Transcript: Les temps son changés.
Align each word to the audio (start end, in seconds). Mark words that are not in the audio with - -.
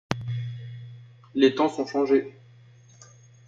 Les 1.35 1.53
temps 1.53 1.69
son 1.69 1.85
changés. 1.85 2.35